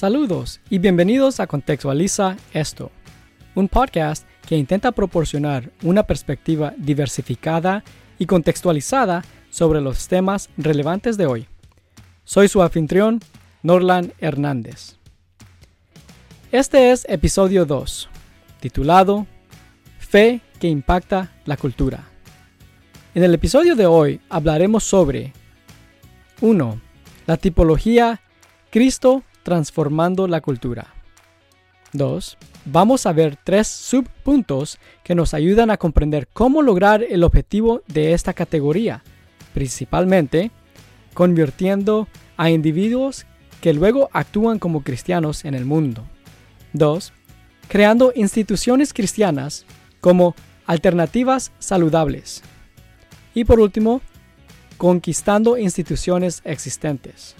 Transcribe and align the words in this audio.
Saludos 0.00 0.60
y 0.70 0.78
bienvenidos 0.78 1.40
a 1.40 1.46
Contextualiza 1.46 2.38
esto, 2.54 2.90
un 3.54 3.68
podcast 3.68 4.26
que 4.48 4.56
intenta 4.56 4.92
proporcionar 4.92 5.72
una 5.82 6.04
perspectiva 6.04 6.72
diversificada 6.78 7.84
y 8.18 8.24
contextualizada 8.24 9.22
sobre 9.50 9.82
los 9.82 10.08
temas 10.08 10.48
relevantes 10.56 11.18
de 11.18 11.26
hoy. 11.26 11.48
Soy 12.24 12.48
su 12.48 12.62
anfitrión, 12.62 13.20
Norlan 13.62 14.14
Hernández. 14.20 14.96
Este 16.50 16.92
es 16.92 17.04
episodio 17.06 17.66
2, 17.66 18.08
titulado 18.58 19.26
Fe 19.98 20.40
que 20.58 20.68
impacta 20.68 21.30
la 21.44 21.58
cultura. 21.58 22.08
En 23.14 23.22
el 23.22 23.34
episodio 23.34 23.76
de 23.76 23.84
hoy 23.84 24.22
hablaremos 24.30 24.82
sobre 24.82 25.34
1. 26.40 26.80
La 27.26 27.36
tipología 27.36 28.22
Cristo 28.70 29.24
transformando 29.50 30.28
la 30.28 30.40
cultura. 30.40 30.94
2. 31.92 32.38
Vamos 32.66 33.04
a 33.04 33.12
ver 33.12 33.36
tres 33.42 33.66
subpuntos 33.66 34.78
que 35.02 35.16
nos 35.16 35.34
ayudan 35.34 35.70
a 35.70 35.76
comprender 35.76 36.28
cómo 36.32 36.62
lograr 36.62 37.02
el 37.02 37.24
objetivo 37.24 37.82
de 37.88 38.12
esta 38.12 38.32
categoría, 38.32 39.02
principalmente 39.52 40.52
convirtiendo 41.14 42.06
a 42.36 42.48
individuos 42.48 43.26
que 43.60 43.72
luego 43.72 44.08
actúan 44.12 44.60
como 44.60 44.84
cristianos 44.84 45.44
en 45.44 45.54
el 45.54 45.64
mundo. 45.64 46.06
2. 46.72 47.12
Creando 47.66 48.12
instituciones 48.14 48.92
cristianas 48.92 49.66
como 50.00 50.36
alternativas 50.64 51.50
saludables. 51.58 52.42
Y 53.34 53.42
por 53.42 53.58
último, 53.58 54.00
conquistando 54.76 55.58
instituciones 55.58 56.40
existentes. 56.44 57.34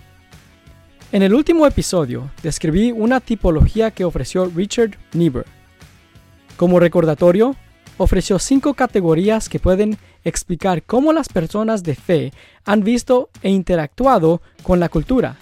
En 1.12 1.24
el 1.24 1.34
último 1.34 1.66
episodio 1.66 2.30
describí 2.40 2.92
una 2.92 3.18
tipología 3.18 3.90
que 3.90 4.04
ofreció 4.04 4.46
Richard 4.46 4.92
Niebuhr. 5.12 5.44
Como 6.56 6.78
recordatorio, 6.78 7.56
ofreció 7.98 8.38
cinco 8.38 8.74
categorías 8.74 9.48
que 9.48 9.58
pueden 9.58 9.98
explicar 10.22 10.84
cómo 10.84 11.12
las 11.12 11.28
personas 11.28 11.82
de 11.82 11.96
fe 11.96 12.32
han 12.64 12.84
visto 12.84 13.28
e 13.42 13.50
interactuado 13.50 14.40
con 14.62 14.78
la 14.78 14.88
cultura. 14.88 15.36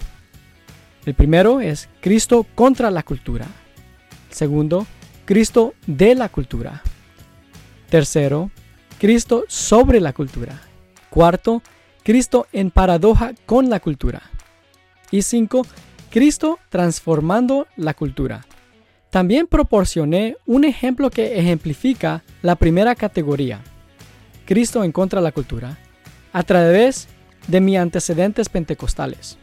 El 1.05 1.13
primero 1.13 1.61
es 1.61 1.87
Cristo 2.01 2.47
contra 2.55 2.89
la 2.89 3.03
cultura. 3.03 3.45
Segundo, 4.31 4.87
Cristo 5.25 5.75
de 5.85 6.15
la 6.15 6.29
cultura. 6.29 6.81
Tercero, 7.91 8.49
Cristo 8.97 9.45
sobre 9.47 10.01
la 10.01 10.13
cultura. 10.13 10.59
Cuarto, 11.11 11.61
Cristo 12.01 12.47
en 12.53 12.71
paradoja 12.71 13.33
con 13.45 13.69
la 13.69 13.79
cultura. 13.79 14.23
Y 15.11 15.21
5. 15.21 15.65
Cristo 16.09 16.59
transformando 16.69 17.67
la 17.75 17.93
cultura. 17.93 18.45
También 19.09 19.47
proporcioné 19.47 20.37
un 20.45 20.63
ejemplo 20.65 21.09
que 21.09 21.39
ejemplifica 21.39 22.23
la 22.41 22.55
primera 22.55 22.93
categoría, 22.95 23.61
Cristo 24.45 24.83
en 24.83 24.91
contra 24.91 25.19
de 25.19 25.23
la 25.23 25.31
cultura, 25.31 25.77
a 26.31 26.43
través 26.43 27.07
de 27.47 27.59
mis 27.59 27.77
antecedentes 27.77 28.49
pentecostales. 28.49 29.37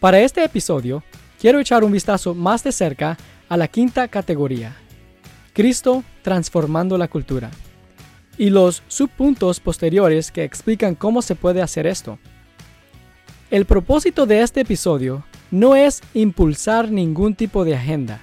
Para 0.00 0.20
este 0.20 0.44
episodio, 0.44 1.02
quiero 1.40 1.60
echar 1.60 1.82
un 1.82 1.92
vistazo 1.92 2.34
más 2.34 2.62
de 2.62 2.72
cerca 2.72 3.16
a 3.48 3.56
la 3.56 3.68
quinta 3.68 4.06
categoría, 4.08 4.76
Cristo 5.54 6.04
transformando 6.22 6.98
la 6.98 7.08
cultura, 7.08 7.50
y 8.36 8.50
los 8.50 8.82
subpuntos 8.86 9.60
posteriores 9.60 10.30
que 10.30 10.44
explican 10.44 10.94
cómo 10.94 11.22
se 11.22 11.34
puede 11.34 11.62
hacer 11.62 11.86
esto. 11.86 12.18
El 13.50 13.64
propósito 13.64 14.26
de 14.26 14.42
este 14.42 14.60
episodio 14.60 15.24
no 15.50 15.74
es 15.74 16.02
impulsar 16.12 16.90
ningún 16.90 17.34
tipo 17.34 17.64
de 17.64 17.74
agenda. 17.74 18.20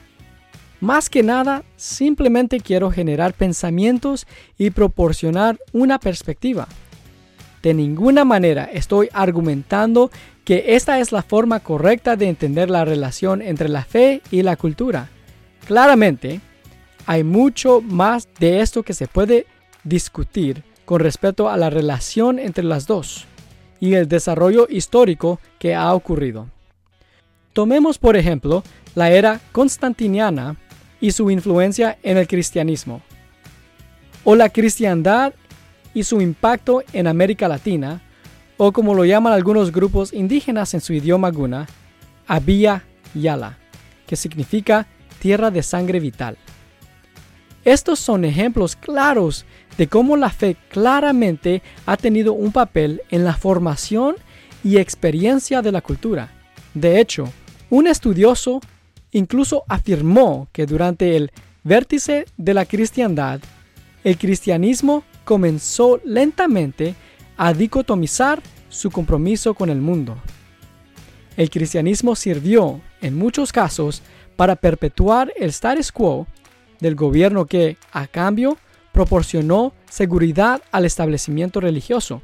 Más 0.80 1.10
que 1.10 1.24
nada, 1.24 1.64
simplemente 1.78 2.60
quiero 2.60 2.92
generar 2.92 3.34
pensamientos 3.34 4.28
y 4.56 4.70
proporcionar 4.70 5.58
una 5.74 5.98
perspectiva. 5.98 6.68
De 7.64 7.74
ninguna 7.74 8.24
manera 8.24 8.66
estoy 8.66 9.10
argumentando 9.14 10.12
que 10.44 10.76
esta 10.76 11.00
es 11.00 11.12
la 11.12 11.24
forma 11.24 11.60
correcta 11.60 12.16
de 12.16 12.30
entender 12.30 12.70
la 12.70 12.86
relación 12.86 13.42
entre 13.42 13.68
la 13.68 13.84
fe 13.84 14.22
y 14.30 14.44
la 14.44 14.56
cultura. 14.56 15.10
Claramente, 15.66 16.40
hay 17.08 17.24
mucho 17.24 17.82
más 17.82 18.30
de 18.40 18.62
esto 18.62 18.84
que 18.84 18.94
se 18.94 19.08
puede 19.08 19.48
discutir 19.84 20.64
con 20.86 21.00
respecto 21.00 21.50
a 21.50 21.58
la 21.58 21.72
relación 21.72 22.38
entre 22.38 22.64
las 22.64 22.86
dos 22.86 23.26
y 23.86 23.94
el 23.94 24.08
desarrollo 24.08 24.68
histórico 24.70 25.40
que 25.60 25.76
ha 25.76 25.94
ocurrido. 25.94 26.48
Tomemos 27.54 28.00
por 28.00 28.18
ejemplo 28.18 28.64
la 28.96 29.12
era 29.12 29.40
constantiniana 29.52 30.58
y 31.00 31.12
su 31.12 31.30
influencia 31.30 31.98
en 32.02 32.18
el 32.18 32.28
cristianismo, 32.28 33.02
o 34.24 34.36
la 34.36 34.50
cristiandad 34.50 35.34
y 35.94 36.04
su 36.04 36.20
impacto 36.20 36.82
en 36.94 37.06
América 37.06 37.48
Latina, 37.48 38.02
o 38.58 38.72
como 38.72 38.96
lo 38.96 39.06
llaman 39.06 39.34
algunos 39.34 39.72
grupos 39.72 40.14
indígenas 40.14 40.74
en 40.74 40.82
su 40.82 40.94
idioma 40.94 41.30
guna, 41.30 41.68
Abya 42.26 42.84
Yala, 43.14 43.60
que 44.08 44.16
significa 44.16 44.88
tierra 45.20 45.52
de 45.52 45.62
sangre 45.62 46.00
vital. 46.00 46.38
Estos 47.66 48.00
son 48.00 48.26
ejemplos 48.26 48.76
claros 48.76 49.44
de 49.76 49.88
cómo 49.88 50.16
la 50.18 50.30
fe 50.30 50.56
claramente 50.70 51.64
ha 51.88 51.98
tenido 51.98 52.34
un 52.34 52.52
papel 52.52 53.02
en 53.10 53.26
la 53.26 53.34
formación 53.34 54.16
y 54.64 54.78
experiencia 54.78 55.64
de 55.64 55.72
la 55.72 55.82
cultura. 55.82 56.32
De 56.76 57.00
hecho, 57.00 57.28
un 57.72 57.88
estudioso 57.88 58.62
incluso 59.12 59.64
afirmó 59.68 60.48
que 60.52 60.68
durante 60.68 61.18
el 61.18 61.32
vértice 61.64 62.26
de 62.38 62.54
la 62.54 62.66
cristiandad, 62.66 63.40
el 64.04 64.18
cristianismo 64.20 65.04
comenzó 65.24 66.00
lentamente 66.06 66.94
a 67.36 67.52
dicotomizar 67.52 68.44
su 68.70 68.92
compromiso 68.92 69.56
con 69.56 69.72
el 69.72 69.82
mundo. 69.82 70.16
El 71.36 71.50
cristianismo 71.50 72.16
sirvió, 72.16 72.80
en 73.02 73.18
muchos 73.18 73.52
casos, 73.52 74.04
para 74.36 74.56
perpetuar 74.56 75.34
el 75.36 75.50
status 75.50 75.92
quo 75.92 76.28
del 76.80 76.96
gobierno 76.96 77.46
que, 77.46 77.78
a 77.92 78.08
cambio, 78.08 78.58
proporcionó 78.92 79.74
seguridad 79.90 80.62
al 80.72 80.86
establecimiento 80.86 81.60
religioso, 81.60 82.22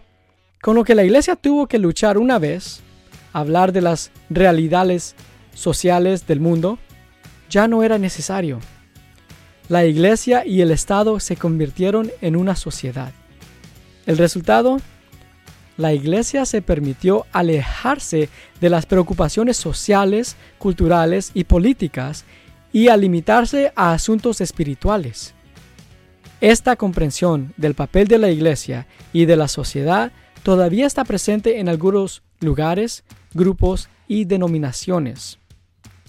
con 0.61 0.75
lo 0.75 0.83
que 0.83 0.95
la 0.95 1.03
iglesia 1.03 1.35
tuvo 1.35 1.67
que 1.67 1.79
luchar 1.79 2.17
una 2.17 2.39
vez, 2.39 2.81
hablar 3.33 3.71
de 3.71 3.81
las 3.81 4.11
realidades 4.29 5.15
sociales 5.53 6.27
del 6.27 6.39
mundo, 6.39 6.79
ya 7.49 7.67
no 7.67 7.83
era 7.83 7.97
necesario. 7.97 8.59
La 9.67 9.85
iglesia 9.85 10.45
y 10.45 10.61
el 10.61 10.71
Estado 10.71 11.19
se 11.19 11.35
convirtieron 11.35 12.11
en 12.21 12.35
una 12.35 12.55
sociedad. 12.55 13.11
El 14.05 14.17
resultado, 14.17 14.79
la 15.77 15.93
iglesia 15.93 16.45
se 16.45 16.61
permitió 16.61 17.25
alejarse 17.31 18.29
de 18.59 18.69
las 18.69 18.85
preocupaciones 18.85 19.57
sociales, 19.57 20.35
culturales 20.57 21.31
y 21.33 21.43
políticas 21.45 22.25
y 22.73 22.87
a 22.87 22.97
limitarse 22.97 23.71
a 23.75 23.93
asuntos 23.93 24.41
espirituales. 24.41 25.33
Esta 26.39 26.75
comprensión 26.75 27.53
del 27.57 27.75
papel 27.75 28.07
de 28.07 28.17
la 28.17 28.31
Iglesia 28.31 28.87
y 29.13 29.25
de 29.25 29.35
la 29.35 29.47
sociedad 29.47 30.11
todavía 30.43 30.87
está 30.87 31.03
presente 31.03 31.59
en 31.59 31.69
algunos 31.69 32.23
lugares, 32.39 33.03
grupos 33.33 33.89
y 34.07 34.25
denominaciones. 34.25 35.37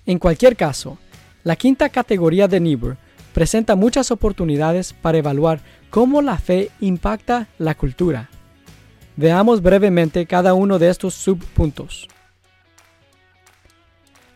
En 0.06 0.18
cualquier 0.18 0.56
caso, 0.56 0.98
la 1.44 1.56
quinta 1.56 1.88
categoría 1.88 2.48
de 2.48 2.60
Niebuhr 2.60 2.96
presenta 3.34 3.76
muchas 3.76 4.10
oportunidades 4.10 4.92
para 4.92 5.18
evaluar 5.18 5.60
cómo 5.90 6.22
la 6.22 6.38
fe 6.38 6.70
impacta 6.80 7.48
la 7.58 7.74
cultura. 7.74 8.30
Veamos 9.16 9.60
brevemente 9.60 10.26
cada 10.26 10.54
uno 10.54 10.78
de 10.78 10.88
estos 10.88 11.14
subpuntos. 11.14 12.08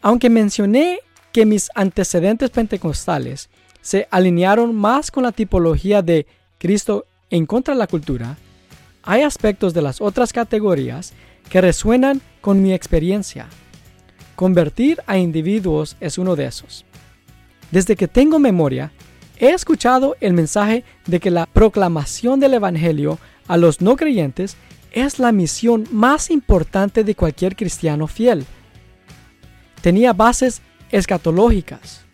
Aunque 0.03 0.29
mencioné 0.29 1.01
que 1.37 1.45
mis 1.45 1.69
antecedentes 1.75 2.49
pentecostales 2.49 3.51
se 3.83 4.09
alinearon 4.11 4.75
más 4.75 5.11
con 5.11 5.23
la 5.23 5.33
tipología 5.33 6.01
de 6.01 6.27
Cristo 6.57 7.05
en 7.29 7.45
contra 7.45 7.75
de 7.75 7.79
la 7.79 7.87
cultura, 7.87 8.39
hay 9.03 9.21
aspectos 9.21 9.75
de 9.75 9.83
las 9.83 10.01
otras 10.01 10.33
categorías 10.33 11.13
que 11.51 11.61
resuenan 11.61 12.23
con 12.41 12.63
mi 12.63 12.73
experiencia. 12.73 13.49
Convertir 14.35 15.03
a 15.07 15.19
individuos 15.19 15.99
es 16.01 16.17
uno 16.17 16.37
de 16.37 16.47
esos. 16.47 16.87
Desde 17.71 17.97
que 17.97 18.09
tengo 18.09 18.39
memoria, 18.39 18.91
he 19.37 19.51
escuchado 19.51 20.17
el 20.23 20.33
mensaje 20.33 20.85
de 21.05 21.21
que 21.21 21.31
la 21.31 21.45
proclamación 21.45 22.41
del 22.41 22.55
Evangelio 22.55 23.19
a 23.47 23.59
los 23.59 23.83
no 23.83 23.97
creyentes 23.97 24.57
es 24.91 25.19
la 25.19 25.33
misión 25.33 25.87
más 25.93 26.31
importante 26.31 27.05
de 27.05 27.15
cualquier 27.15 27.57
cristiano 27.57 28.07
fiel. 28.07 28.47
Tenía 29.83 30.15
bases 30.15 30.63
escatológicas. 30.91 32.05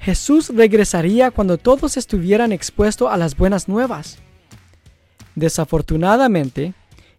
Jesús 0.00 0.50
regresaría 0.54 1.30
cuando 1.30 1.58
todos 1.58 1.96
estuvieran 1.96 2.52
expuestos 2.52 3.10
a 3.10 3.16
las 3.16 3.36
buenas 3.36 3.68
nuevas. 3.68 4.18
Desafortunadamente, 5.34 6.74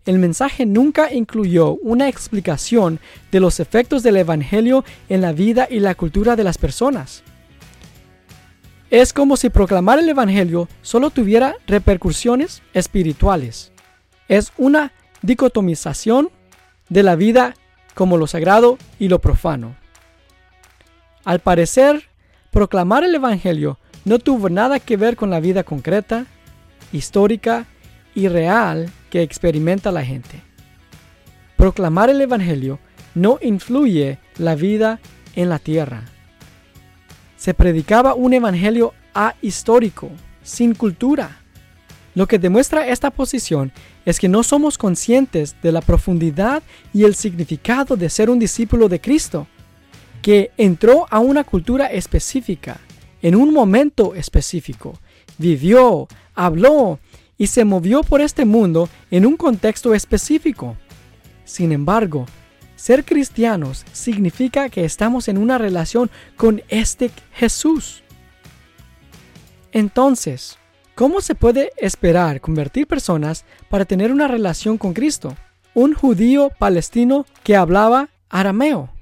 el 0.05 0.19
mensaje 0.19 0.65
nunca 0.65 1.13
incluyó 1.13 1.75
una 1.81 2.07
explicación 2.07 2.99
de 3.31 3.41
los 3.41 3.59
efectos 3.59 4.03
del 4.03 4.17
Evangelio 4.17 4.85
en 5.09 5.21
la 5.21 5.33
vida 5.33 5.67
y 5.69 5.81
la 5.81 5.95
cultura 5.95 6.35
de 6.37 6.45
las 6.45 6.57
personas. 6.57 7.23
Es 8.89 9.11
como 9.11 9.35
si 9.35 9.49
proclamar 9.49 9.99
el 9.99 10.07
Evangelio 10.07 10.69
solo 10.81 11.09
tuviera 11.09 11.55
repercusiones 11.67 12.61
espirituales. 12.73 13.73
Es 14.29 14.53
una 14.57 14.93
dicotomización 15.21 16.29
de 16.87 17.03
la 17.03 17.17
vida 17.17 17.53
como 17.93 18.15
lo 18.15 18.27
sagrado 18.27 18.77
y 18.97 19.09
lo 19.09 19.19
profano. 19.19 19.75
Al 21.27 21.41
parecer, 21.41 22.03
proclamar 22.51 23.03
el 23.03 23.13
Evangelio 23.13 23.77
no 24.05 24.17
tuvo 24.17 24.47
nada 24.47 24.79
que 24.79 24.95
ver 24.95 25.17
con 25.17 25.29
la 25.29 25.41
vida 25.41 25.65
concreta, 25.65 26.25
histórica 26.93 27.65
y 28.15 28.29
real 28.29 28.89
que 29.09 29.23
experimenta 29.23 29.91
la 29.91 30.05
gente. 30.05 30.41
Proclamar 31.57 32.09
el 32.09 32.21
Evangelio 32.21 32.79
no 33.13 33.39
influye 33.41 34.19
la 34.37 34.55
vida 34.55 35.01
en 35.35 35.49
la 35.49 35.59
tierra. 35.59 36.05
Se 37.35 37.53
predicaba 37.53 38.13
un 38.13 38.31
Evangelio 38.31 38.93
ahistórico, 39.13 40.09
sin 40.43 40.75
cultura. 40.75 41.41
Lo 42.15 42.25
que 42.25 42.39
demuestra 42.39 42.87
esta 42.87 43.11
posición 43.11 43.73
es 44.05 44.17
que 44.17 44.29
no 44.29 44.43
somos 44.43 44.77
conscientes 44.77 45.57
de 45.61 45.73
la 45.73 45.81
profundidad 45.81 46.63
y 46.93 47.03
el 47.03 47.15
significado 47.15 47.97
de 47.97 48.09
ser 48.09 48.29
un 48.29 48.39
discípulo 48.39 48.87
de 48.87 49.01
Cristo, 49.01 49.45
que 50.21 50.51
entró 50.57 51.07
a 51.09 51.19
una 51.19 51.43
cultura 51.43 51.87
específica, 51.87 52.79
en 53.21 53.35
un 53.35 53.53
momento 53.53 54.15
específico, 54.15 54.99
vivió, 55.37 56.07
habló 56.35 56.99
y 57.37 57.47
se 57.47 57.65
movió 57.65 58.01
por 58.01 58.21
este 58.21 58.45
mundo 58.45 58.89
en 59.11 59.25
un 59.25 59.37
contexto 59.37 59.93
específico. 59.93 60.75
Sin 61.45 61.71
embargo, 61.71 62.25
ser 62.75 63.05
cristianos 63.05 63.85
significa 63.91 64.69
que 64.69 64.85
estamos 64.85 65.27
en 65.27 65.37
una 65.37 65.57
relación 65.57 66.09
con 66.35 66.61
este 66.69 67.11
Jesús. 67.33 68.03
Entonces, 69.71 70.57
¿cómo 70.95 71.21
se 71.21 71.35
puede 71.35 71.71
esperar 71.77 72.41
convertir 72.41 72.87
personas 72.87 73.45
para 73.69 73.85
tener 73.85 74.11
una 74.11 74.27
relación 74.27 74.77
con 74.77 74.93
Cristo? 74.93 75.35
Un 75.73 75.93
judío 75.93 76.51
palestino 76.57 77.25
que 77.43 77.55
hablaba 77.55 78.09
arameo. 78.29 78.96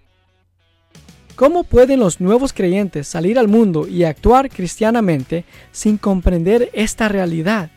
¿Cómo 1.36 1.66
pueden 1.66 2.00
los 2.00 2.22
nuevos 2.22 2.54
creyentes 2.54 3.10
salir 3.10 3.38
al 3.38 3.50
mundo 3.50 3.88
y 3.90 4.06
actuar 4.06 4.50
cristianamente 4.50 5.44
sin 5.74 5.98
comprender 5.98 6.70
esta 6.72 7.10
realidad? 7.10 7.72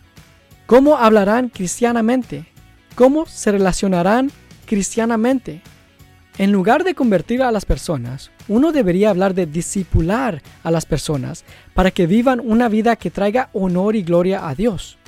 ¿Cómo 0.67 0.97
hablarán 0.97 1.49
cristianamente? 1.49 2.47
¿Cómo 2.95 3.27
se 3.27 3.51
relacionarán 3.51 4.31
cristianamente? 4.65 5.61
En 6.37 6.53
lugar 6.53 6.85
de 6.85 6.95
convertir 6.95 7.43
a 7.43 7.51
las 7.51 7.65
personas, 7.65 8.31
uno 8.47 8.71
debería 8.71 9.11
hablar 9.11 9.35
de 9.35 9.47
discipular 9.47 10.41
a 10.63 10.71
las 10.71 10.87
personas 10.87 11.45
para 11.75 11.91
que 11.91 12.07
vivan 12.07 12.39
una 12.39 12.69
vida 12.69 12.95
que 12.95 13.11
traiga 13.11 13.51
honor 13.55 13.97
y 13.97 14.05
gloria 14.05 14.47
a 14.47 14.55
Dios. 14.55 14.99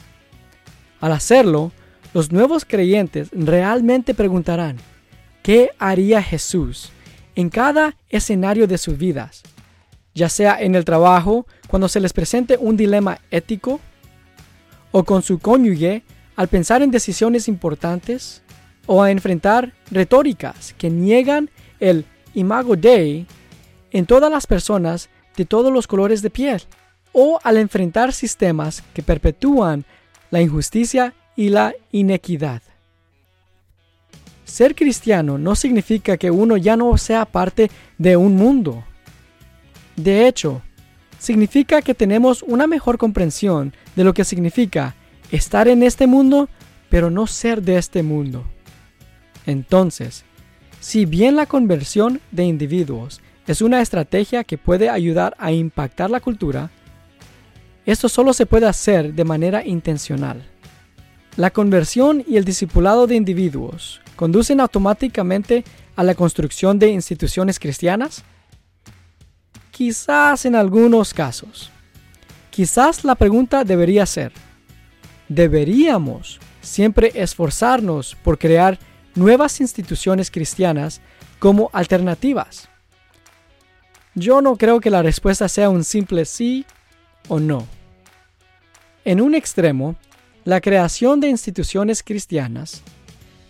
Al 1.01 1.13
hacerlo, 1.13 1.71
los 2.15 2.33
nuevos 2.33 2.65
creyentes 2.65 3.29
realmente 3.31 4.13
preguntarán, 4.13 4.77
¿qué 5.41 5.71
haría 5.79 6.21
Jesús 6.21 6.91
en 7.35 7.51
cada 7.51 7.97
escenario 8.09 8.67
de 8.67 8.79
sus 8.79 8.99
vidas? 8.99 9.43
Ya 10.15 10.29
sea 10.29 10.61
en 10.61 10.75
el 10.75 10.85
trabajo, 10.85 11.47
cuando 11.69 11.89
se 11.89 12.01
les 12.01 12.13
presente 12.13 12.57
un 12.59 12.77
dilema 12.77 13.21
ético, 13.31 13.81
o 14.93 15.05
con 15.05 15.23
su 15.23 15.39
cónyuge 15.39 16.03
al 16.37 16.49
pensar 16.49 16.83
en 16.83 16.91
decisiones 16.91 17.49
importantes 17.49 18.43
o 18.87 19.03
a 19.03 19.11
enfrentar 19.11 19.73
retóricas 19.91 20.75
que 20.79 20.91
niegan 20.91 21.51
el 21.79 22.05
imago 22.35 22.77
Dei 22.77 23.27
en 23.93 24.07
todas 24.07 24.31
las 24.31 24.47
personas 24.47 25.11
de 25.37 25.45
todos 25.45 25.73
los 25.73 25.87
colores 25.87 26.23
de 26.23 26.31
piel 26.31 26.63
o 27.13 27.39
al 27.43 27.57
enfrentar 27.57 28.13
sistemas 28.13 28.83
que 28.95 29.03
perpetúan 29.03 29.85
la 30.31 30.41
injusticia 30.41 31.15
y 31.37 31.49
la 31.49 31.75
inequidad. 31.93 32.63
Ser 34.51 34.75
cristiano 34.75 35.39
no 35.39 35.55
significa 35.55 36.17
que 36.17 36.29
uno 36.29 36.57
ya 36.57 36.77
no 36.77 36.99
sea 36.99 37.25
parte 37.25 37.71
de 37.99 38.17
un 38.17 38.35
mundo. 38.35 38.83
De 39.95 40.27
hecho, 40.27 40.61
significa 41.21 41.81
que 41.83 41.95
tenemos 41.95 42.43
una 42.43 42.67
mejor 42.67 42.99
comprensión 42.99 43.73
de 43.95 44.03
lo 44.03 44.13
que 44.13 44.25
significa 44.25 44.97
estar 45.31 45.69
en 45.69 45.85
este 45.85 46.09
mundo, 46.09 46.49
pero 46.89 47.13
no 47.13 47.29
ser 47.29 47.63
de 47.63 47.79
este 47.79 48.03
mundo. 48.03 48.45
Entonces, 49.47 50.25
si 50.81 51.07
bien 51.07 51.37
la 51.37 51.47
conversión 51.47 52.21
de 52.33 52.43
individuos 52.43 53.21
es 53.47 53.63
una 53.63 53.81
estrategia 53.81 54.43
que 54.43 54.59
puede 54.59 54.91
ayudar 54.91 55.37
a 55.39 55.53
impactar 55.53 56.11
la 56.11 56.19
cultura, 56.19 56.73
esto 57.87 58.09
solo 58.09 58.33
se 58.33 58.47
puede 58.47 58.67
hacer 58.67 59.15
de 59.15 59.25
manera 59.25 59.65
intencional. 59.65 60.43
La 61.37 61.53
conversión 61.53 62.25
y 62.27 62.37
el 62.37 62.45
discipulado 62.45 63.07
de 63.07 63.15
individuos 63.15 64.01
conducen 64.21 64.61
automáticamente 64.61 65.65
a 65.97 66.05
la 66.05 66.15
construcción 66.15 66.79
de 66.79 66.89
instituciones 66.89 67.59
cristianas? 67.59 68.23
Quizás 69.71 70.45
en 70.45 70.55
algunos 70.57 71.15
casos. 71.15 71.71
Quizás 72.51 73.03
la 73.03 73.15
pregunta 73.15 73.65
debería 73.65 74.05
ser, 74.05 74.31
¿deberíamos 75.27 76.39
siempre 76.61 77.13
esforzarnos 77.15 78.15
por 78.15 78.39
crear 78.39 78.79
nuevas 79.15 79.59
instituciones 79.63 80.31
cristianas 80.31 81.01
como 81.39 81.71
alternativas? 81.73 82.69
Yo 84.15 84.43
no 84.43 84.57
creo 84.57 84.81
que 84.81 84.91
la 84.91 85.03
respuesta 85.03 85.49
sea 85.49 85.71
un 85.71 85.83
simple 85.83 86.27
sí 86.27 86.67
o 87.29 87.41
no. 87.41 87.67
En 89.07 89.23
un 89.23 89.35
extremo, 89.35 89.97
la 90.45 90.61
creación 90.61 91.21
de 91.21 91.29
instituciones 91.29 92.03
cristianas 92.03 92.83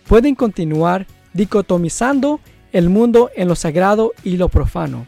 pueden 0.07 0.35
continuar 0.35 1.07
dicotomizando 1.33 2.39
el 2.71 2.89
mundo 2.89 3.29
en 3.35 3.47
lo 3.47 3.55
sagrado 3.55 4.13
y 4.23 4.37
lo 4.37 4.49
profano 4.49 5.05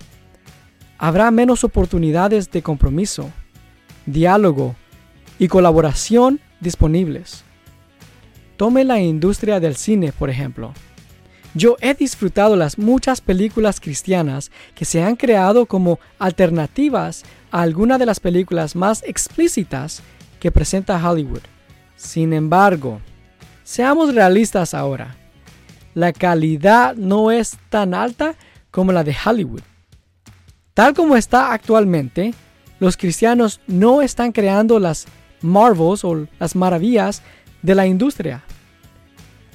habrá 1.04 1.32
menos 1.32 1.66
oportunidades 1.66 2.50
de 2.50 2.62
compromiso, 2.62 3.30
diálogo 4.06 4.74
y 5.38 5.50
colaboración 5.50 6.40
disponibles. 6.62 7.44
Tome 8.56 8.86
la 8.86 9.02
industria 9.02 9.60
del 9.60 9.76
cine, 9.76 10.14
por 10.14 10.30
ejemplo. 10.30 10.74
Yo 11.56 11.76
he 11.82 11.94
disfrutado 11.94 12.56
las 12.56 12.78
muchas 12.78 13.20
películas 13.20 13.82
cristianas 13.82 14.50
que 14.76 14.86
se 14.86 15.04
han 15.04 15.18
creado 15.18 15.66
como 15.66 16.00
alternativas 16.20 17.24
a 17.52 17.64
alguna 17.64 17.98
de 17.98 18.06
las 18.06 18.22
películas 18.22 18.74
más 18.74 19.04
explícitas 19.04 20.02
que 20.40 20.54
presenta 20.54 21.06
Hollywood. 21.06 21.42
Sin 21.98 22.32
embargo, 22.32 23.02
seamos 23.64 24.14
realistas 24.14 24.74
ahora. 24.74 25.16
La 25.94 26.14
calidad 26.14 26.96
no 26.96 27.32
es 27.32 27.58
tan 27.70 27.94
alta 27.94 28.36
como 28.72 28.92
la 28.92 29.04
de 29.04 29.16
Hollywood. 29.26 29.62
Tal 30.74 30.94
como 30.94 31.16
está 31.16 31.54
actualmente, 31.54 32.34
los 32.80 32.98
cristianos 32.98 33.62
no 33.68 34.02
están 34.02 34.32
creando 34.32 34.80
las 34.80 35.06
marvels 35.42 36.04
o 36.04 36.28
las 36.40 36.56
maravillas 36.56 37.22
de 37.62 37.76
la 37.76 37.86
industria. 37.86 38.44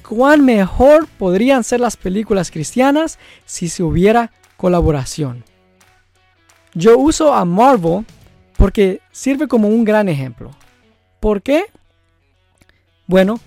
¿Cuán 0.07 0.43
mejor 0.43 1.07
podrían 1.07 1.63
ser 1.63 1.81
las 1.81 1.97
películas 1.97 2.49
cristianas 2.49 3.19
si 3.45 3.69
se 3.69 3.83
hubiera 3.83 4.31
colaboración? 4.57 5.43
Yo 6.73 6.97
uso 6.97 7.33
a 7.33 7.45
Marvel 7.45 8.05
porque 8.57 9.01
sirve 9.11 9.47
como 9.47 9.67
un 9.67 9.83
gran 9.83 10.09
ejemplo. 10.09 10.51
¿Por 11.19 11.41
qué? 11.41 11.65
Bueno, 13.05 13.39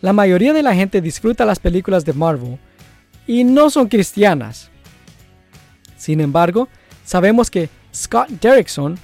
la 0.00 0.12
mayoría 0.12 0.52
de 0.52 0.62
la 0.62 0.74
gente 0.74 1.00
disfruta 1.00 1.44
las 1.44 1.58
películas 1.58 2.04
de 2.04 2.12
Marvel 2.12 2.58
y 3.26 3.44
no 3.44 3.70
son 3.70 3.88
cristianas. 3.88 4.70
Sin 5.96 6.20
embargo, 6.20 6.68
Sabemos 7.10 7.50
que 7.50 7.68
Scott 7.92 8.28
Derrickson, 8.28 8.96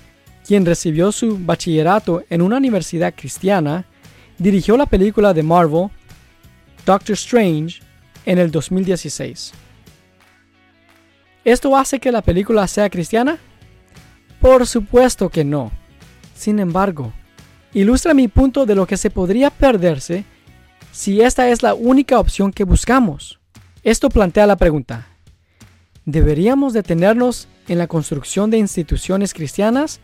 quien 0.46 0.64
recibió 0.64 1.10
su 1.10 1.36
bachillerato 1.40 2.22
en 2.30 2.40
una 2.40 2.58
universidad 2.58 3.12
cristiana, 3.16 3.84
dirigió 4.38 4.76
la 4.76 4.86
película 4.86 5.34
de 5.34 5.42
Marvel 5.42 5.88
Doctor 6.84 7.14
Strange 7.14 7.80
en 8.24 8.38
el 8.38 8.52
2016. 8.52 9.52
¿Esto 11.44 11.76
hace 11.76 11.98
que 11.98 12.12
la 12.12 12.22
película 12.22 12.64
sea 12.68 12.88
cristiana? 12.90 13.38
Por 14.40 14.68
supuesto 14.68 15.28
que 15.28 15.44
no. 15.44 15.72
Sin 16.36 16.60
embargo, 16.60 17.12
ilustra 17.74 18.14
mi 18.14 18.28
punto 18.28 18.66
de 18.66 18.76
lo 18.76 18.86
que 18.86 18.96
se 18.96 19.10
podría 19.10 19.50
perderse 19.50 20.24
si 20.96 21.20
esta 21.20 21.50
es 21.50 21.62
la 21.62 21.74
única 21.74 22.18
opción 22.18 22.52
que 22.52 22.64
buscamos. 22.64 23.38
Esto 23.82 24.08
plantea 24.08 24.46
la 24.46 24.56
pregunta, 24.56 25.06
¿deberíamos 26.06 26.72
detenernos 26.72 27.48
en 27.68 27.76
la 27.76 27.86
construcción 27.86 28.50
de 28.50 28.56
instituciones 28.56 29.34
cristianas 29.34 30.00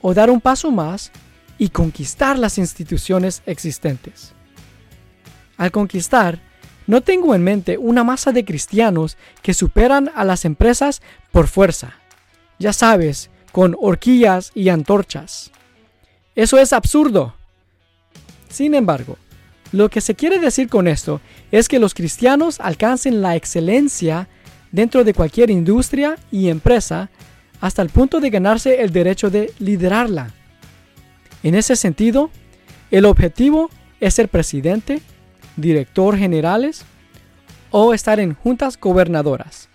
o 0.00 0.14
dar 0.14 0.30
un 0.30 0.40
paso 0.40 0.70
más 0.70 1.12
y 1.58 1.68
conquistar 1.68 2.38
las 2.38 2.56
instituciones 2.56 3.42
existentes. 3.44 4.32
Al 5.58 5.70
conquistar, 5.70 6.40
no 6.86 7.02
tengo 7.02 7.34
en 7.34 7.44
mente 7.44 7.76
una 7.76 8.02
masa 8.02 8.32
de 8.32 8.46
cristianos 8.46 9.18
que 9.42 9.52
superan 9.52 10.10
a 10.14 10.24
las 10.24 10.46
empresas 10.46 11.02
por 11.30 11.46
fuerza. 11.46 11.92
Ya 12.58 12.72
sabes, 12.72 13.30
con 13.52 13.76
horquillas 13.78 14.50
y 14.54 14.70
antorchas. 14.70 15.50
Eso 16.34 16.58
es 16.58 16.72
absurdo. 16.72 17.34
Sin 18.48 18.74
embargo, 18.74 19.18
lo 19.72 19.88
que 19.88 20.02
se 20.02 20.14
quiere 20.14 20.38
decir 20.38 20.68
con 20.68 20.86
esto 20.86 21.20
es 21.50 21.66
que 21.66 21.78
los 21.78 21.94
cristianos 21.94 22.60
alcancen 22.60 23.22
la 23.22 23.36
excelencia 23.36 24.28
dentro 24.70 25.02
de 25.02 25.14
cualquier 25.14 25.50
industria 25.50 26.16
y 26.30 26.48
empresa 26.48 27.10
hasta 27.60 27.80
el 27.80 27.88
punto 27.88 28.20
de 28.20 28.30
ganarse 28.30 28.82
el 28.82 28.92
derecho 28.92 29.30
de 29.30 29.52
liderarla. 29.58 30.34
En 31.42 31.54
ese 31.54 31.74
sentido, 31.76 32.30
el 32.90 33.06
objetivo 33.06 33.70
es 34.00 34.14
ser 34.14 34.28
presidente, 34.28 35.00
director 35.56 36.18
generales 36.18 36.84
o 37.70 37.94
estar 37.94 38.20
en 38.20 38.34
juntas 38.34 38.78
gobernadoras. 38.78 39.68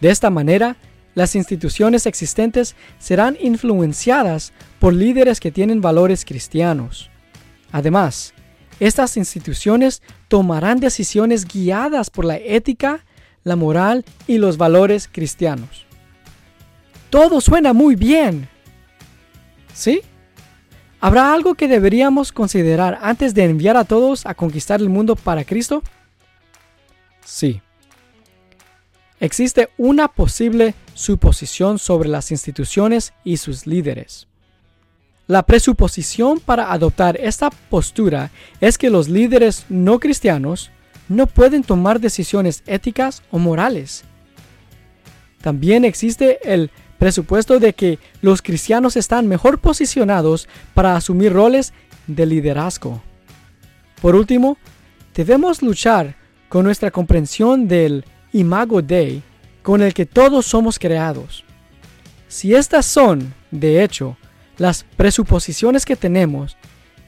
De 0.00 0.10
esta 0.10 0.30
manera, 0.30 0.76
las 1.14 1.34
instituciones 1.34 2.06
existentes 2.06 2.74
serán 2.98 3.36
influenciadas 3.40 4.52
por 4.78 4.94
líderes 4.94 5.40
que 5.40 5.52
tienen 5.52 5.80
valores 5.80 6.24
cristianos. 6.24 7.10
Además, 7.72 8.34
estas 8.80 9.16
instituciones 9.16 10.02
tomarán 10.28 10.80
decisiones 10.80 11.46
guiadas 11.46 12.10
por 12.10 12.24
la 12.24 12.36
ética, 12.36 13.04
la 13.44 13.56
moral 13.56 14.04
y 14.26 14.38
los 14.38 14.56
valores 14.56 15.08
cristianos. 15.10 15.86
Todo 17.10 17.40
suena 17.40 17.72
muy 17.72 17.96
bien. 17.96 18.48
¿Sí? 19.74 20.02
¿Habrá 21.00 21.32
algo 21.32 21.54
que 21.54 21.68
deberíamos 21.68 22.32
considerar 22.32 22.98
antes 23.02 23.32
de 23.34 23.44
enviar 23.44 23.76
a 23.76 23.84
todos 23.84 24.26
a 24.26 24.34
conquistar 24.34 24.80
el 24.80 24.88
mundo 24.88 25.14
para 25.14 25.44
Cristo? 25.44 25.82
Sí. 27.24 27.62
Existe 29.20 29.68
una 29.76 30.08
posible 30.08 30.74
suposición 30.94 31.78
sobre 31.78 32.08
las 32.08 32.30
instituciones 32.30 33.12
y 33.24 33.36
sus 33.36 33.66
líderes. 33.66 34.26
La 35.28 35.42
presuposición 35.42 36.40
para 36.40 36.72
adoptar 36.72 37.18
esta 37.20 37.50
postura 37.50 38.30
es 38.62 38.78
que 38.78 38.88
los 38.88 39.10
líderes 39.10 39.66
no 39.68 40.00
cristianos 40.00 40.70
no 41.06 41.26
pueden 41.26 41.62
tomar 41.62 42.00
decisiones 42.00 42.62
éticas 42.66 43.22
o 43.30 43.38
morales. 43.38 44.04
También 45.42 45.84
existe 45.84 46.38
el 46.50 46.70
presupuesto 46.98 47.58
de 47.58 47.74
que 47.74 47.98
los 48.22 48.40
cristianos 48.40 48.96
están 48.96 49.28
mejor 49.28 49.58
posicionados 49.58 50.48
para 50.72 50.96
asumir 50.96 51.34
roles 51.34 51.74
de 52.06 52.24
liderazgo. 52.24 53.02
Por 54.00 54.16
último, 54.16 54.56
debemos 55.14 55.60
luchar 55.60 56.16
con 56.48 56.64
nuestra 56.64 56.90
comprensión 56.90 57.68
del 57.68 58.06
imago 58.32 58.80
Dei 58.80 59.22
con 59.62 59.82
el 59.82 59.92
que 59.92 60.06
todos 60.06 60.46
somos 60.46 60.78
creados. 60.78 61.44
Si 62.28 62.54
estas 62.54 62.86
son, 62.86 63.34
de 63.50 63.84
hecho, 63.84 64.16
las 64.58 64.84
presuposiciones 64.84 65.86
que 65.86 65.96
tenemos, 65.96 66.56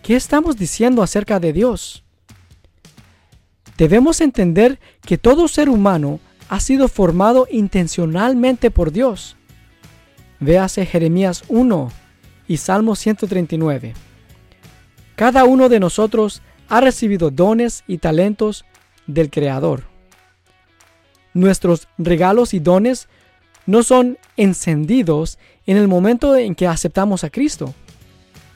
¿qué 0.02 0.16
estamos 0.16 0.56
diciendo 0.56 1.02
acerca 1.02 1.38
de 1.38 1.52
Dios? 1.52 2.02
Debemos 3.76 4.20
entender 4.20 4.78
que 5.02 5.18
todo 5.18 5.48
ser 5.48 5.68
humano 5.68 6.20
ha 6.48 6.60
sido 6.60 6.88
formado 6.88 7.46
intencionalmente 7.50 8.70
por 8.70 8.92
Dios 8.92 9.36
Véase 10.40 10.86
Jeremías 10.86 11.44
1 11.48 11.92
y 12.48 12.56
Salmo 12.56 12.96
139. 12.96 13.92
Cada 15.16 15.44
uno 15.44 15.68
de 15.68 15.78
nosotros 15.78 16.40
ha 16.70 16.80
recibido 16.80 17.30
dones 17.30 17.84
y 17.86 17.98
talentos 17.98 18.64
del 19.06 19.30
Creador. 19.30 19.82
Nuestros 21.34 21.88
regalos 21.98 22.54
y 22.54 22.58
dones 22.58 23.08
no 23.66 23.82
son 23.82 24.16
encendidos 24.38 25.38
en 25.70 25.76
el 25.76 25.86
momento 25.86 26.34
en 26.34 26.56
que 26.56 26.66
aceptamos 26.66 27.22
a 27.22 27.30
Cristo. 27.30 27.72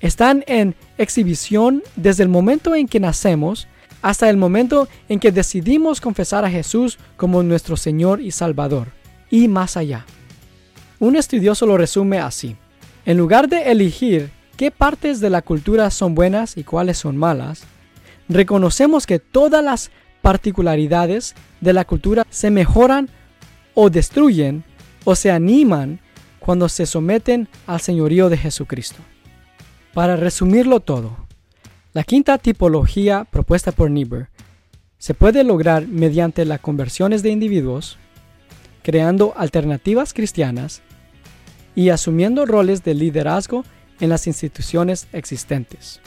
Están 0.01 0.43
en 0.49 0.75
exhibición 0.99 1.85
desde 1.95 2.25
el 2.25 2.29
momento 2.29 2.75
en 2.75 2.89
que 2.89 2.99
nacemos 2.99 3.69
hasta 4.03 4.29
el 4.29 4.37
momento 4.37 4.89
en 5.09 5.21
que 5.21 5.31
decidimos 5.31 6.01
confesar 6.01 6.45
a 6.45 6.51
Jesús 6.51 6.99
como 7.17 7.45
nuestro 7.45 7.77
Señor 7.77 8.21
y 8.21 8.33
Salvador, 8.33 8.89
y 9.31 9.47
más 9.47 9.77
allá. 9.77 10.05
Un 10.99 11.15
estudioso 11.15 11.67
lo 11.67 11.79
resume 11.79 12.19
así. 12.19 12.57
En 13.07 13.17
lugar 13.17 13.49
de 13.49 13.71
elegir 13.71 14.31
qué 14.57 14.73
partes 14.73 15.21
de 15.21 15.31
la 15.31 15.41
cultura 15.41 15.91
son 15.91 16.17
buenas 16.17 16.57
y 16.57 16.65
cuáles 16.65 16.99
son 16.99 17.17
malas, 17.17 17.63
reconocemos 18.29 19.07
que 19.07 19.21
todas 19.21 19.63
las 19.63 19.93
particularidades 20.21 21.37
de 21.61 21.75
la 21.75 21.85
cultura 21.85 22.27
se 22.29 22.51
mejoran 22.51 23.09
o 23.75 23.89
destruyen 23.89 24.65
o 25.05 25.15
se 25.15 25.31
animan 25.31 26.01
cuando 26.45 26.69
se 26.69 26.85
someten 26.85 27.49
al 27.67 27.81
señorío 27.81 28.29
de 28.29 28.37
Jesucristo. 28.37 28.99
Para 29.95 30.17
resumirlo 30.17 30.81
todo, 30.81 31.17
la 31.95 32.05
quinta 32.05 32.37
tipología 32.37 33.25
propuesta 33.25 33.73
por 33.73 33.91
Niebuhr 33.91 34.29
se 34.99 35.15
puede 35.15 35.43
lograr 35.43 35.87
mediante 35.89 36.45
las 36.45 36.61
conversiones 36.61 37.23
de 37.23 37.31
individuos, 37.31 37.97
creando 38.83 39.33
alternativas 39.39 40.13
cristianas 40.13 40.83
y 41.75 41.89
asumiendo 41.89 42.45
roles 42.45 42.85
de 42.85 42.93
liderazgo 42.93 43.65
en 44.01 44.11
las 44.11 44.27
instituciones 44.27 45.09
existentes. 45.15 46.01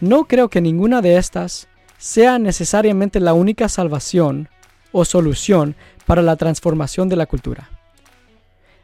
No 0.00 0.24
creo 0.24 0.48
que 0.48 0.60
ninguna 0.60 1.00
de 1.00 1.16
estas 1.16 1.68
sea 1.96 2.40
necesariamente 2.40 3.20
la 3.20 3.34
única 3.34 3.68
salvación 3.68 4.48
o 4.90 5.04
solución 5.04 5.76
para 6.06 6.22
la 6.22 6.34
transformación 6.34 7.08
de 7.08 7.16
la 7.16 7.26
cultura. 7.26 7.73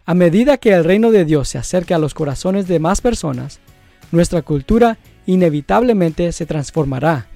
A 0.06 0.14
medida 0.14 0.56
que 0.56 0.72
el 0.72 0.84
reino 0.84 1.10
de 1.10 1.24
Dios 1.24 1.48
se 1.48 1.58
acerque 1.58 1.94
a 1.94 1.98
los 1.98 2.14
corazones 2.14 2.66
de 2.66 2.78
más 2.78 3.00
personas, 3.00 3.60
nuestra 4.12 4.42
cultura 4.42 4.98
inevitablemente 5.26 6.32
se 6.32 6.46
transformará. 6.46 7.26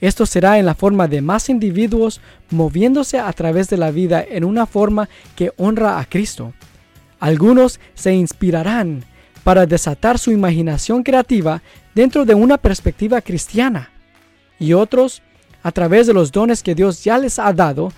Esto 0.00 0.26
será 0.26 0.58
en 0.58 0.66
la 0.66 0.74
forma 0.74 1.08
de 1.08 1.22
más 1.22 1.48
individuos 1.48 2.20
moviéndose 2.50 3.18
a 3.18 3.32
través 3.32 3.70
de 3.70 3.76
la 3.76 3.90
vida 3.90 4.22
en 4.22 4.44
una 4.44 4.66
forma 4.66 5.08
que 5.36 5.52
honra 5.56 5.98
a 5.98 6.04
Cristo 6.04 6.52
algunos 7.22 7.78
se 7.94 8.12
inspirarán 8.14 9.04
para 9.44 9.64
desatar 9.64 10.18
su 10.18 10.32
imaginación 10.32 11.04
creativa 11.04 11.62
dentro 11.94 12.24
de 12.24 12.34
una 12.34 12.58
perspectiva 12.58 13.20
cristiana 13.20 13.90
y 14.58 14.72
otros, 14.72 15.22
a 15.62 15.70
través 15.70 16.08
de 16.08 16.14
los 16.14 16.32
dones 16.32 16.64
que 16.64 16.74
Dios 16.74 17.04
ya 17.04 17.18
les 17.18 17.38
ha 17.38 17.52
dado, 17.52 17.92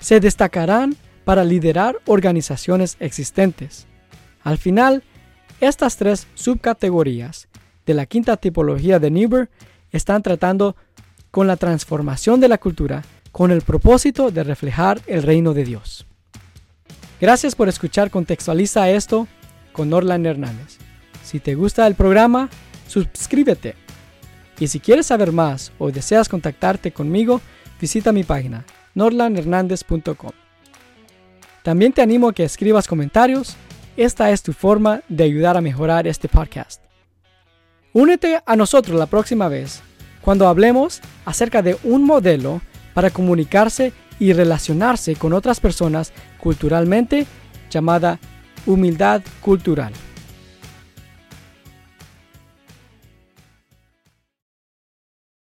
se 0.00 0.18
destacarán 0.18 0.96
para 1.24 1.44
liderar 1.44 1.96
organizaciones 2.06 2.96
existentes. 3.00 3.86
Al 4.42 4.58
final, 4.58 5.02
estas 5.60 5.96
tres 5.96 6.26
subcategorías 6.34 7.48
de 7.86 7.94
la 7.94 8.06
quinta 8.06 8.36
tipología 8.36 8.98
de 8.98 9.10
Niebuhr 9.10 9.48
están 9.90 10.22
tratando 10.22 10.76
con 11.30 11.46
la 11.46 11.56
transformación 11.56 12.40
de 12.40 12.48
la 12.48 12.58
cultura 12.58 13.02
con 13.32 13.50
el 13.50 13.62
propósito 13.62 14.30
de 14.30 14.44
reflejar 14.44 15.00
el 15.06 15.22
reino 15.22 15.54
de 15.54 15.64
Dios. 15.64 16.06
Gracias 17.20 17.54
por 17.54 17.68
escuchar 17.68 18.10
Contextualiza 18.10 18.90
esto 18.90 19.26
con 19.72 19.90
Norland 19.90 20.26
Hernández. 20.26 20.78
Si 21.24 21.40
te 21.40 21.54
gusta 21.54 21.86
el 21.86 21.94
programa, 21.94 22.48
suscríbete. 22.86 23.74
Y 24.60 24.68
si 24.68 24.78
quieres 24.78 25.06
saber 25.06 25.32
más 25.32 25.72
o 25.78 25.90
deseas 25.90 26.28
contactarte 26.28 26.92
conmigo, 26.92 27.40
visita 27.80 28.12
mi 28.12 28.22
página 28.22 28.64
norlandhernandez.com. 28.94 30.43
También 31.64 31.94
te 31.94 32.02
animo 32.02 32.28
a 32.28 32.34
que 32.34 32.44
escribas 32.44 32.86
comentarios. 32.86 33.56
Esta 33.96 34.30
es 34.30 34.42
tu 34.42 34.52
forma 34.52 35.00
de 35.08 35.24
ayudar 35.24 35.56
a 35.56 35.62
mejorar 35.62 36.06
este 36.06 36.28
podcast. 36.28 36.82
Únete 37.94 38.38
a 38.44 38.54
nosotros 38.54 38.98
la 38.98 39.06
próxima 39.06 39.48
vez 39.48 39.80
cuando 40.20 40.46
hablemos 40.46 41.00
acerca 41.24 41.62
de 41.62 41.78
un 41.82 42.04
modelo 42.04 42.60
para 42.92 43.08
comunicarse 43.08 43.94
y 44.18 44.34
relacionarse 44.34 45.16
con 45.16 45.32
otras 45.32 45.58
personas 45.58 46.12
culturalmente 46.38 47.26
llamada 47.70 48.18
humildad 48.66 49.22
cultural. 49.40 49.94